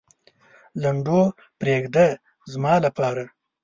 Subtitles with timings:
[0.81, 1.21] لنډو
[1.59, 2.05] پرېږده
[2.51, 3.23] زما لپاره.